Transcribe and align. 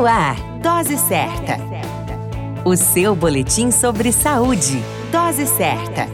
No 0.00 0.06
ar, 0.06 0.34
Dose 0.62 0.96
Certa. 0.96 1.58
O 2.64 2.74
seu 2.74 3.14
boletim 3.14 3.70
sobre 3.70 4.10
saúde. 4.12 4.82
Dose 5.12 5.46
Certa. 5.46 6.08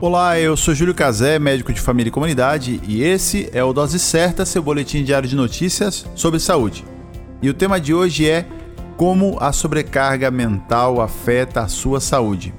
Olá, 0.00 0.40
eu 0.40 0.56
sou 0.56 0.74
Júlio 0.74 0.92
Cazé, 0.92 1.38
médico 1.38 1.72
de 1.72 1.80
família 1.80 2.08
e 2.08 2.12
comunidade, 2.12 2.80
e 2.88 3.04
esse 3.04 3.48
é 3.52 3.62
o 3.62 3.72
Dose 3.72 4.00
Certa, 4.00 4.44
seu 4.44 4.64
boletim 4.64 5.04
diário 5.04 5.28
de 5.28 5.36
notícias 5.36 6.04
sobre 6.16 6.40
saúde. 6.40 6.84
E 7.40 7.48
o 7.48 7.54
tema 7.54 7.80
de 7.80 7.94
hoje 7.94 8.28
é 8.28 8.44
como 8.96 9.36
a 9.40 9.52
sobrecarga 9.52 10.28
mental 10.28 11.00
afeta 11.00 11.60
a 11.60 11.68
sua 11.68 12.00
saúde. 12.00 12.52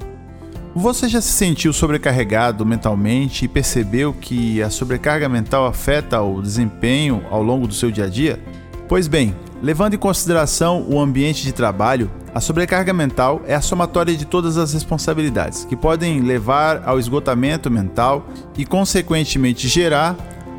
Você 0.73 1.09
já 1.09 1.19
se 1.19 1.33
sentiu 1.33 1.73
sobrecarregado 1.73 2.65
mentalmente 2.65 3.43
e 3.43 3.49
percebeu 3.49 4.13
que 4.13 4.63
a 4.63 4.69
sobrecarga 4.69 5.27
mental 5.27 5.67
afeta 5.67 6.21
o 6.21 6.41
desempenho 6.41 7.25
ao 7.29 7.43
longo 7.43 7.67
do 7.67 7.73
seu 7.73 7.91
dia 7.91 8.05
a 8.05 8.09
dia? 8.09 8.39
Pois 8.87 9.09
bem, 9.09 9.35
levando 9.61 9.93
em 9.93 9.97
consideração 9.97 10.85
o 10.87 10.99
ambiente 10.99 11.43
de 11.43 11.51
trabalho, 11.51 12.09
a 12.33 12.39
sobrecarga 12.39 12.93
mental 12.93 13.41
é 13.47 13.55
a 13.55 13.61
somatória 13.61 14.15
de 14.15 14.25
todas 14.25 14.57
as 14.57 14.73
responsabilidades 14.73 15.65
que 15.65 15.75
podem 15.75 16.21
levar 16.21 16.83
ao 16.85 16.99
esgotamento 16.99 17.69
mental 17.69 18.27
e, 18.57 18.65
consequentemente, 18.65 19.67
gerar 19.67 20.15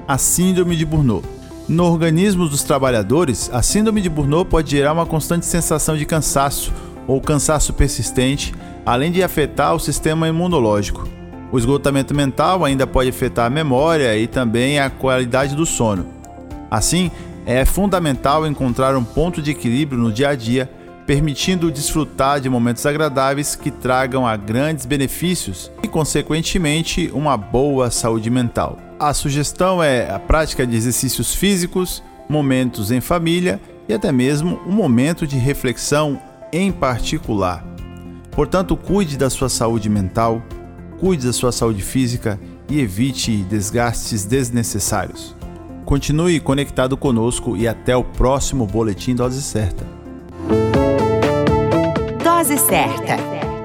a 0.06 0.18
Síndrome 0.18 0.76
de 0.76 0.84
Burnout. 0.84 1.26
No 1.68 1.84
organismo 1.84 2.48
dos 2.48 2.62
trabalhadores, 2.62 3.48
a 3.52 3.62
Síndrome 3.62 4.00
de 4.00 4.08
Burnout 4.08 4.50
pode 4.50 4.70
gerar 4.70 4.92
uma 4.92 5.06
constante 5.06 5.46
sensação 5.46 5.96
de 5.96 6.04
cansaço 6.04 6.72
ou 7.06 7.20
cansaço 7.20 7.72
persistente 7.72 8.52
além 8.84 9.12
de 9.12 9.22
afetar 9.22 9.74
o 9.74 9.80
sistema 9.80 10.28
imunológico. 10.28 11.08
O 11.52 11.58
esgotamento 11.58 12.14
mental 12.14 12.64
ainda 12.64 12.86
pode 12.86 13.08
afetar 13.08 13.46
a 13.46 13.50
memória 13.50 14.16
e 14.16 14.26
também 14.26 14.78
a 14.78 14.88
qualidade 14.88 15.54
do 15.54 15.66
sono. 15.66 16.06
Assim, 16.70 17.10
é 17.46 17.64
fundamental 17.64 18.46
encontrar 18.46 18.96
um 18.96 19.04
ponto 19.04 19.40
de 19.40 19.50
equilíbrio 19.50 20.00
no 20.00 20.12
dia 20.12 20.30
a 20.30 20.34
dia, 20.34 20.70
permitindo 21.06 21.70
desfrutar 21.70 22.40
de 22.40 22.48
momentos 22.48 22.86
agradáveis 22.86 23.56
que 23.56 23.70
tragam 23.70 24.26
a 24.26 24.36
grandes 24.36 24.86
benefícios 24.86 25.70
e, 25.82 25.88
consequentemente, 25.88 27.10
uma 27.12 27.36
boa 27.36 27.90
saúde 27.90 28.30
mental. 28.30 28.78
A 28.98 29.12
sugestão 29.14 29.82
é 29.82 30.10
a 30.10 30.18
prática 30.18 30.66
de 30.66 30.76
exercícios 30.76 31.34
físicos, 31.34 32.02
momentos 32.28 32.90
em 32.90 33.00
família 33.00 33.60
e 33.88 33.94
até 33.94 34.12
mesmo 34.12 34.60
um 34.66 34.72
momento 34.72 35.26
de 35.26 35.36
reflexão 35.36 36.20
em 36.52 36.70
particular. 36.70 37.64
Portanto, 38.30 38.76
cuide 38.76 39.16
da 39.16 39.28
sua 39.28 39.48
saúde 39.48 39.88
mental, 39.88 40.42
cuide 41.00 41.26
da 41.26 41.32
sua 41.32 41.50
saúde 41.50 41.82
física 41.82 42.38
e 42.68 42.78
evite 42.78 43.42
desgastes 43.44 44.24
desnecessários. 44.24 45.39
Continue 45.90 46.38
conectado 46.38 46.96
conosco 46.96 47.56
e 47.56 47.66
até 47.66 47.96
o 47.96 48.04
próximo 48.04 48.64
Boletim 48.64 49.12
Dose 49.12 49.42
Certa. 49.42 49.84
Dose 52.22 52.56
Certa 52.58 53.16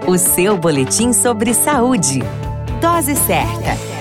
o 0.08 0.18
seu 0.18 0.58
boletim 0.58 1.14
sobre 1.14 1.54
saúde. 1.54 2.24
Dose 2.82 3.16
certa 3.16 3.95